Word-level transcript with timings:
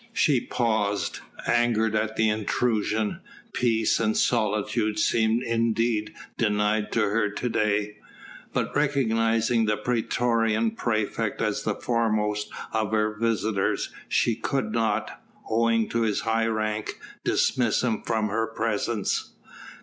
She 0.13 0.41
paused, 0.41 1.19
angered 1.45 1.95
at 1.95 2.15
the 2.15 2.27
intrusion; 2.27 3.19
peace 3.53 3.99
and 3.99 4.17
solitude 4.17 4.97
seemed 4.97 5.43
indeed 5.43 6.15
denied 6.39 6.91
to 6.93 7.01
her 7.01 7.29
to 7.29 7.49
day; 7.49 7.97
but 8.51 8.75
recognising 8.75 9.65
the 9.65 9.77
praetorian 9.77 10.71
praefect 10.71 11.39
as 11.39 11.61
the 11.61 11.75
foremost 11.75 12.49
of 12.73 12.91
her 12.93 13.13
visitors, 13.15 13.91
she 14.09 14.33
could 14.33 14.71
not 14.71 15.21
owing 15.47 15.87
to 15.89 16.01
his 16.01 16.21
high 16.21 16.47
rank 16.47 16.99
dismiss 17.23 17.83
him 17.83 18.01
from 18.01 18.29
her 18.29 18.47
presence. 18.47 19.33